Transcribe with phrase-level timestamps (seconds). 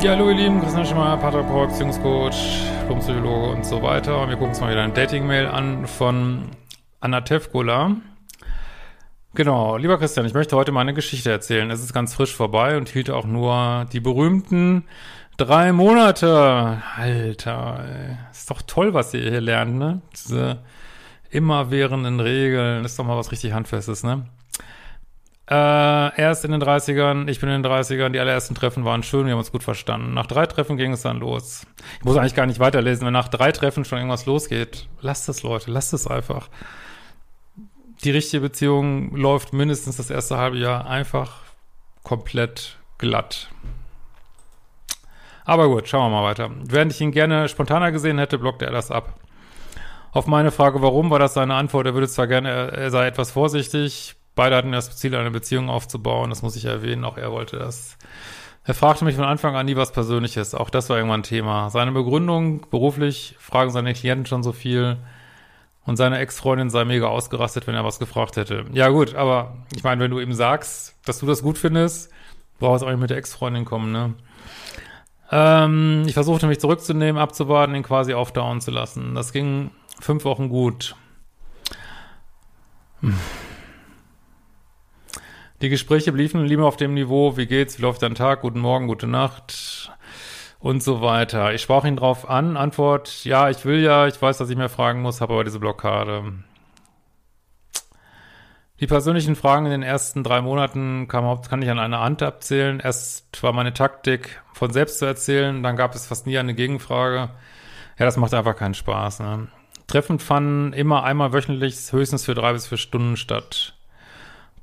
[0.00, 4.22] Ja, hallo ihr Lieben, Christian Schemmer, Paartherapeut, Beziehungscoach, Diplompsychologe und so weiter.
[4.22, 6.50] Und wir gucken uns mal wieder ein Dating-Mail an von
[7.00, 7.96] Anna Tevkola.
[9.34, 11.68] Genau, lieber Christian, ich möchte heute meine Geschichte erzählen.
[11.72, 14.84] Es ist ganz frisch vorbei und hielt auch nur die berühmten
[15.36, 16.80] drei Monate.
[16.96, 18.16] Alter, ey.
[18.30, 20.00] ist doch toll, was ihr hier lernt, ne?
[20.14, 20.58] Diese
[21.30, 24.26] immerwährenden Regeln, ist doch mal was richtig Handfestes, ne?
[25.50, 29.02] Äh, er ist in den 30ern, ich bin in den 30ern, die allerersten Treffen waren
[29.02, 30.12] schön, wir haben uns gut verstanden.
[30.12, 31.66] Nach drei Treffen ging es dann los.
[31.98, 34.88] Ich muss eigentlich gar nicht weiterlesen, wenn nach drei Treffen schon irgendwas losgeht.
[35.00, 36.48] Lasst es, Leute, lasst es einfach.
[38.04, 41.40] Die richtige Beziehung läuft mindestens das erste halbe Jahr einfach
[42.02, 43.48] komplett glatt.
[45.46, 46.50] Aber gut, schauen wir mal weiter.
[46.64, 49.18] Während ich ihn gerne spontaner gesehen hätte, blockte er das ab.
[50.12, 51.86] Auf meine Frage, warum, war das seine Antwort.
[51.86, 55.68] Er würde zwar gerne, er, er sei etwas vorsichtig, Beide hatten das Ziel, eine Beziehung
[55.68, 56.30] aufzubauen.
[56.30, 57.04] Das muss ich erwähnen.
[57.04, 57.98] Auch er wollte das.
[58.62, 60.54] Er fragte mich von Anfang an nie was Persönliches.
[60.54, 61.70] Auch das war irgendwann Thema.
[61.70, 64.96] Seine Begründung, beruflich, fragen seine Klienten schon so viel.
[65.84, 68.64] Und seine Ex-Freundin sei mega ausgerastet, wenn er was gefragt hätte.
[68.72, 72.12] Ja gut, aber ich meine, wenn du ihm sagst, dass du das gut findest,
[72.60, 74.14] brauchst du auch nicht mit der Ex-Freundin kommen, ne?
[75.32, 79.16] Ähm, ich versuchte mich zurückzunehmen, abzuwarten, ihn quasi aufdauen zu lassen.
[79.16, 80.94] Das ging fünf Wochen gut.
[83.00, 83.14] Hm.
[85.60, 88.86] Die Gespräche liefen lieber auf dem Niveau, wie geht's, wie läuft dein Tag, guten Morgen,
[88.86, 89.90] gute Nacht
[90.60, 91.52] und so weiter.
[91.52, 94.68] Ich sprach ihn drauf an, Antwort, ja, ich will ja, ich weiß, dass ich mehr
[94.68, 96.32] fragen muss, habe aber diese Blockade.
[98.78, 102.78] Die persönlichen Fragen in den ersten drei Monaten kam, kann ich an einer Hand abzählen.
[102.78, 107.30] Erst war meine Taktik, von selbst zu erzählen, dann gab es fast nie eine Gegenfrage.
[107.98, 109.18] Ja, das macht einfach keinen Spaß.
[109.18, 109.48] Ne?
[109.88, 113.74] Treffen fanden immer einmal wöchentlich, höchstens für drei bis vier Stunden statt.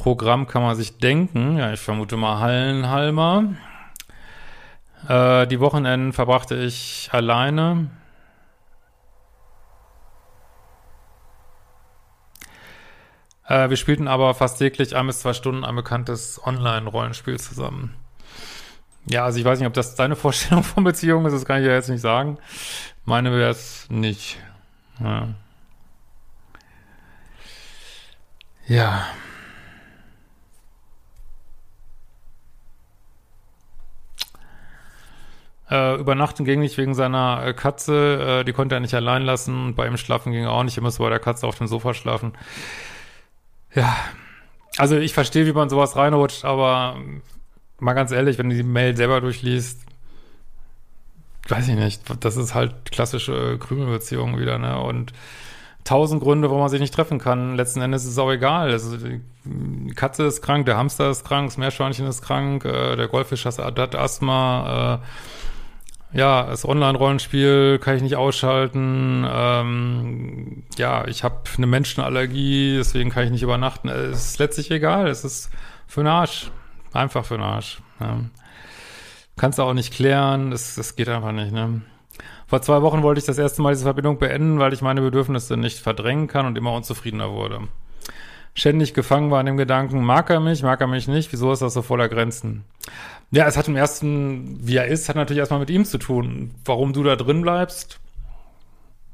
[0.00, 1.58] Programm kann man sich denken.
[1.58, 3.54] Ja, ich vermute mal Hallenhalmer.
[5.06, 7.90] Äh, die Wochenenden verbrachte ich alleine.
[13.46, 17.94] Äh, wir spielten aber fast täglich ein bis zwei Stunden ein bekanntes Online-Rollenspiel zusammen.
[19.04, 21.66] Ja, also ich weiß nicht, ob das deine Vorstellung von Beziehung ist, das kann ich
[21.66, 22.38] ja jetzt nicht sagen.
[23.04, 24.38] Meine wäre es nicht.
[24.98, 25.28] Ja.
[28.66, 29.06] ja.
[35.70, 38.40] Äh, übernachten ging nicht wegen seiner äh, Katze.
[38.40, 39.74] Äh, die konnte er nicht allein lassen.
[39.74, 40.76] Bei ihm schlafen ging er auch nicht.
[40.76, 42.32] Er musste bei der Katze auf dem Sofa schlafen.
[43.74, 43.96] Ja.
[44.76, 46.96] Also ich verstehe, wie man sowas reinrutscht, aber
[47.78, 49.84] mal ganz ehrlich, wenn du die Mail selber durchliest,
[51.48, 54.80] weiß ich nicht, das ist halt klassische Krümelbeziehung wieder, ne?
[54.80, 55.12] Und
[55.84, 57.56] tausend Gründe, warum man sich nicht treffen kann.
[57.56, 58.70] Letzten Endes ist es auch egal.
[58.70, 63.08] Also die Katze ist krank, der Hamster ist krank, das Meerschweinchen ist krank, äh, der
[63.08, 65.06] Goldfisch hat Asthma, äh,
[66.12, 69.24] ja, das Online-Rollenspiel kann ich nicht ausschalten.
[69.28, 73.88] Ähm, ja, ich habe eine Menschenallergie, deswegen kann ich nicht übernachten.
[73.88, 75.06] Es ist letztlich egal.
[75.06, 75.50] Es ist
[75.86, 76.50] für den Arsch.
[76.92, 77.80] Einfach für den Arsch.
[78.00, 78.20] Ja.
[79.36, 80.50] Kannst du auch nicht klären.
[80.50, 81.82] Das, das geht einfach nicht, ne?
[82.48, 85.56] Vor zwei Wochen wollte ich das erste Mal diese Verbindung beenden, weil ich meine Bedürfnisse
[85.56, 87.68] nicht verdrängen kann und immer unzufriedener wurde.
[88.54, 91.62] Ständig gefangen war in dem Gedanken, mag er mich, mag er mich nicht, wieso ist
[91.62, 92.64] das so voller Grenzen?
[93.30, 96.52] Ja, es hat im ersten, wie er ist, hat natürlich erstmal mit ihm zu tun.
[96.64, 98.00] Warum du da drin bleibst,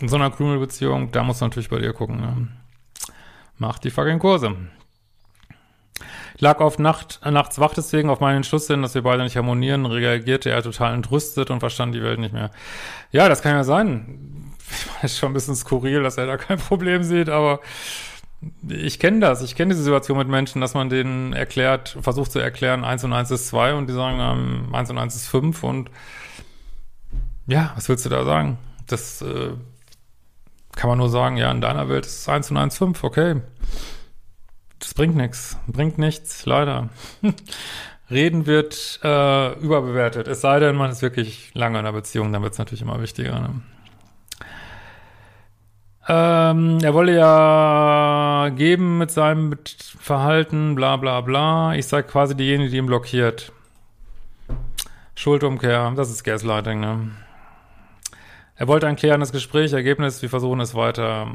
[0.00, 2.20] in so einer Krümelbeziehung, da musst du natürlich bei dir gucken.
[2.20, 2.48] Ne?
[3.58, 4.56] Mach die fucking Kurse.
[6.34, 9.36] Ich lag auf Nacht, nachts wach deswegen auf meinen Entschluss hin, dass wir beide nicht
[9.36, 12.50] harmonieren, reagierte er total entrüstet und verstand die Welt nicht mehr.
[13.12, 14.54] Ja, das kann ja sein.
[15.02, 17.60] Ist schon ein bisschen skurril, dass er da kein Problem sieht, aber
[18.68, 19.42] ich kenne das.
[19.42, 23.12] Ich kenne diese Situation mit Menschen, dass man denen erklärt, versucht zu erklären, 1 und
[23.12, 25.90] 1 ist 2 und die sagen, ähm, 1 und 1 ist 5 und
[27.46, 28.58] ja, was willst du da sagen?
[28.86, 29.50] Das äh,
[30.72, 33.42] kann man nur sagen, ja, in deiner Welt ist 1 und 1 5, okay.
[34.78, 35.58] Das bringt nichts.
[35.66, 36.88] Bringt nichts, leider.
[38.10, 40.26] Reden wird äh, überbewertet.
[40.26, 43.00] Es sei denn, man ist wirklich lange in einer Beziehung, dann wird es natürlich immer
[43.02, 43.38] wichtiger.
[43.38, 43.60] Ne?
[46.12, 49.56] Ähm, er wolle ja geben mit seinem
[50.00, 51.76] Verhalten, bla bla bla.
[51.76, 53.52] Ich sei quasi diejenige, die ihn blockiert.
[55.14, 57.12] Schuldumkehr, das ist Gaslighting, ne?
[58.56, 61.28] Er wollte ein klärendes Gespräch, Ergebnis, wir versuchen es weiter.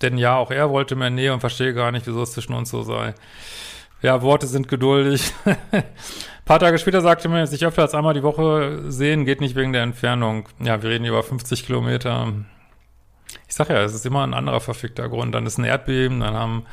[0.00, 2.70] Denn ja, auch er wollte mehr Nähe und verstehe gar nicht, wieso es zwischen uns
[2.70, 3.14] so sei.
[4.00, 5.34] Ja, Worte sind geduldig.
[5.44, 5.84] Ein
[6.46, 9.74] paar Tage später sagte mir, sich öfter als einmal die Woche sehen, geht nicht wegen
[9.74, 10.48] der Entfernung.
[10.60, 12.32] Ja, wir reden über 50 Kilometer.
[13.58, 15.34] Sag ja, es ist immer ein anderer verfickter Grund.
[15.34, 16.66] Dann ist ein Erdbeben, dann haben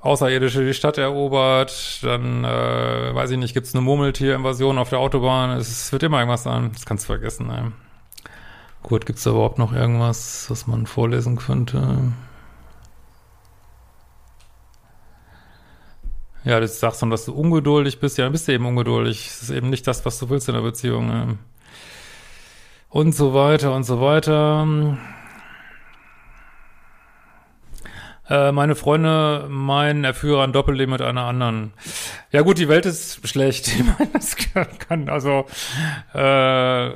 [0.00, 5.50] Außerirdische die Stadt erobert, dann, äh, weiß ich nicht, gibt's eine Murmeltier-Invasion auf der Autobahn.
[5.50, 6.72] Es wird immer irgendwas sein.
[6.72, 7.70] Das kannst du vergessen, ey.
[8.82, 12.12] Gut, gibt's da überhaupt noch irgendwas, was man vorlesen könnte?
[16.42, 18.18] Ja, du sagst dann, dass du ungeduldig bist.
[18.18, 19.24] Ja, dann bist du eben ungeduldig.
[19.28, 21.06] Das ist eben nicht das, was du willst in der Beziehung.
[21.06, 21.38] Ne?
[22.88, 24.66] Und so weiter und so weiter.
[28.28, 31.72] Äh, meine Freunde meinen, er führe ein Doppelleben mit einer anderen.
[32.30, 33.68] Ja gut, die Welt ist schlecht.
[33.78, 35.46] Ich meine, das kann, also,
[36.12, 36.90] äh,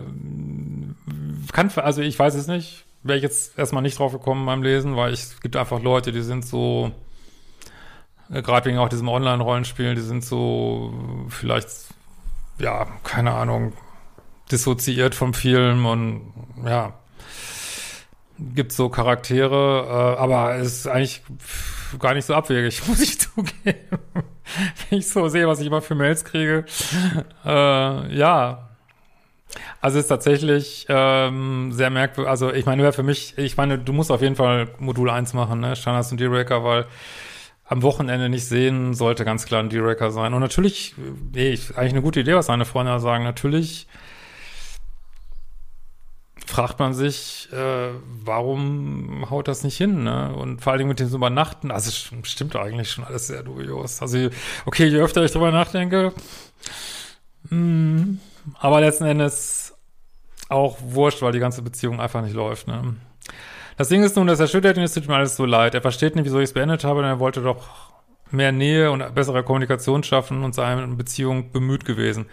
[1.52, 2.84] kann, also ich weiß es nicht.
[3.02, 6.12] Wäre ich jetzt erstmal nicht drauf gekommen beim Lesen, weil ich, es gibt einfach Leute,
[6.12, 6.93] die sind so,
[8.31, 10.93] äh, gerade wegen auch diesem Online-Rollenspiel, die sind so
[11.29, 11.69] vielleicht,
[12.58, 13.73] ja, keine Ahnung,
[14.50, 16.32] dissoziiert vom Film und
[16.64, 16.93] ja,
[18.55, 21.23] gibt so Charaktere, äh, aber es ist eigentlich
[21.99, 23.79] gar nicht so abwegig, muss ich zugeben.
[24.91, 26.65] Wenn ich so sehe, was ich immer für Mails kriege.
[27.44, 28.69] Äh, ja.
[29.81, 32.31] Also es ist tatsächlich ähm, sehr merkwürdig.
[32.31, 35.61] Also ich meine, für mich, ich meine, du musst auf jeden Fall Modul 1 machen,
[35.61, 35.77] ne?
[35.77, 36.87] Standards und D-Raker, weil
[37.73, 40.35] am Wochenende nicht sehen, sollte ganz klar ein D-Racker sein.
[40.35, 40.94] Und natürlich,
[41.33, 43.25] nee, eigentlich eine gute Idee, was seine Freunde sagen.
[43.25, 43.87] Natürlich
[46.52, 47.88] fragt man sich, äh,
[48.25, 50.34] warum haut das nicht hin, ne?
[50.34, 51.90] Und vor allem mit dem Übernachten, also
[52.25, 54.02] stimmt eigentlich schon alles sehr dubios.
[54.02, 54.28] Also,
[54.66, 56.12] okay, je öfter ich drüber nachdenke,
[57.44, 58.20] mh, hm,
[58.58, 59.75] aber letzten Endes
[60.50, 62.96] auch wurscht, weil die ganze Beziehung einfach nicht läuft, ne?
[63.78, 65.75] Das Ding ist nun, das erschüttert ihn, es tut mir alles so leid.
[65.75, 67.92] Er versteht nicht, wieso ich es beendet habe, denn er wollte doch
[68.32, 72.26] mehr Nähe und bessere Kommunikation schaffen und seine Beziehung bemüht gewesen.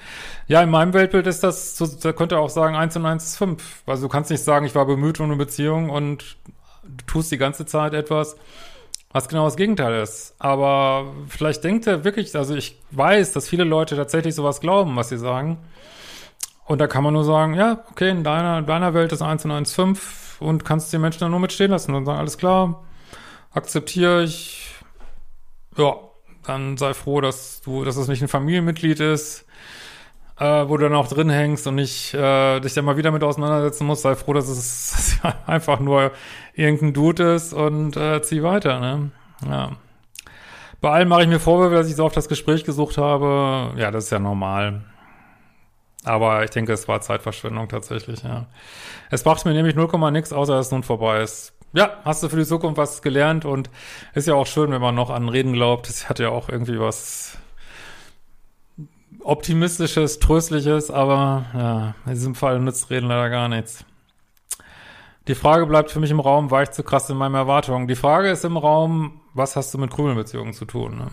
[0.47, 3.37] Ja, in meinem Weltbild ist das, so, da könnte auch sagen, eins und eins ist
[3.37, 3.83] fünf.
[3.85, 6.37] Also du kannst nicht sagen, ich war bemüht um eine Beziehung und
[6.83, 8.35] du tust die ganze Zeit etwas,
[9.11, 10.35] was genau das Gegenteil ist.
[10.39, 15.09] Aber vielleicht denkt er wirklich, also ich weiß, dass viele Leute tatsächlich sowas glauben, was
[15.09, 15.57] sie sagen.
[16.65, 19.43] Und da kann man nur sagen, ja, okay, in deiner, in deiner Welt ist eins
[19.43, 22.83] und eins fünf und kannst den Menschen dann nur mitstehen lassen und sagen, alles klar,
[23.51, 24.58] akzeptiere ich,
[25.77, 25.95] ja,
[26.45, 29.45] dann sei froh, dass du, dass es nicht ein Familienmitglied ist,
[30.39, 33.23] äh, wo du dann auch drin hängst und nicht äh, dich dann mal wieder mit
[33.23, 36.11] auseinandersetzen musst, sei froh, dass es einfach nur
[36.53, 39.11] irgendein Dude ist und äh, zieh weiter, ne?
[39.47, 39.71] Ja.
[40.81, 43.73] Bei allem mache ich mir Vorwürfe, dass ich so oft das Gespräch gesucht habe.
[43.77, 44.81] Ja, das ist ja normal.
[46.05, 48.47] Aber ich denke, es war Zeitverschwendung tatsächlich, ja.
[49.09, 51.53] Es brachte mir nämlich 0, nix, außer dass es nun vorbei ist.
[51.73, 53.69] Ja, hast du für die Zukunft was gelernt und
[54.15, 55.87] ist ja auch schön, wenn man noch an Reden glaubt.
[55.87, 57.37] Es hat ja auch irgendwie was
[59.21, 63.85] Optimistisches, Tröstliches, aber ja, in diesem Fall nützt Reden leider gar nichts.
[65.27, 67.87] Die Frage bleibt für mich im Raum, war ich zu krass in meinen Erwartungen?
[67.87, 70.97] Die Frage ist im Raum, was hast du mit Krümelbeziehungen zu tun?
[70.97, 71.07] Ne?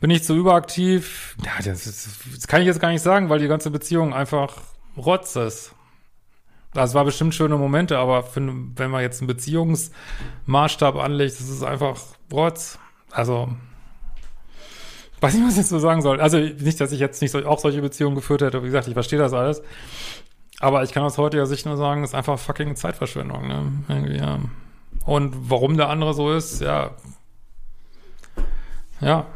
[0.00, 1.36] Bin ich zu überaktiv?
[1.44, 4.56] Ja, das, ist, das kann ich jetzt gar nicht sagen, weil die ganze Beziehung einfach
[4.96, 5.74] Rotz ist.
[6.74, 11.62] Das war bestimmt schöne Momente, aber für, wenn man jetzt einen Beziehungsmaßstab anlegt, das ist
[11.62, 11.96] einfach
[12.32, 12.78] Rotz.
[13.10, 13.48] Also,
[15.20, 16.20] weiß nicht, was ich jetzt so sagen soll.
[16.20, 18.62] Also, nicht, dass ich jetzt nicht so, auch solche Beziehungen geführt hätte.
[18.62, 19.62] Wie gesagt, ich verstehe das alles.
[20.60, 23.72] Aber ich kann aus heutiger Sicht nur sagen, es ist einfach fucking Zeitverschwendung, ne?
[23.88, 24.38] Irgendwie, ja.
[25.06, 26.90] Und warum der andere so ist, ja.
[29.00, 29.26] Ja,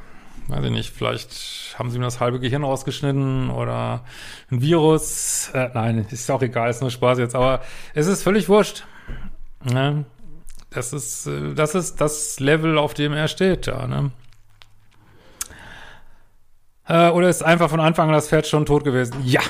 [0.48, 4.04] weiß ich nicht, vielleicht haben sie mir das halbe Gehirn rausgeschnitten oder
[4.50, 5.50] ein Virus.
[5.54, 7.62] Äh, nein, ist auch egal, ist nur Spaß jetzt, aber
[7.94, 8.84] es ist völlig wurscht.
[9.64, 10.04] Ne?
[10.70, 14.10] Das ist, äh, das ist das Level, auf dem er steht, ja, ne?
[16.88, 19.16] Äh, oder ist einfach von Anfang an das Pferd schon tot gewesen?
[19.24, 19.40] Ja,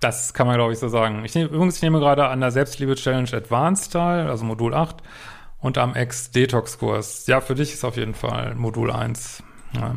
[0.00, 1.24] das kann man, glaube ich, so sagen.
[1.24, 4.96] Ich nehme, übrigens, ich nehme gerade an der Selbstliebe-Challenge Advanced teil, also Modul 8,
[5.60, 7.28] und am Ex-Detox-Kurs.
[7.28, 9.44] Ja, für dich ist auf jeden Fall Modul 1.
[9.74, 9.96] Ja,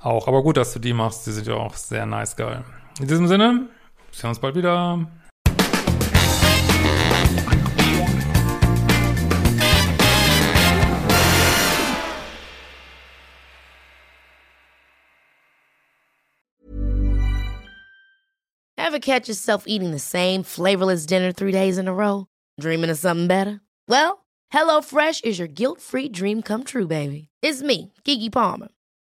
[0.00, 0.28] auch.
[0.28, 1.26] Aber gut, dass du die machst.
[1.26, 2.64] Die sind ja auch sehr nice geil.
[3.00, 3.68] In diesem Sinne,
[4.10, 5.06] sehen wir uns bald wieder.
[18.76, 22.26] Ever catch yourself eating the same flavorless dinner three days in a row?
[22.60, 23.60] Dreaming of something better?
[23.88, 27.28] Well, HelloFresh is your guilt-free dream come true, baby.
[27.42, 28.68] It's me, Kiki Palmer.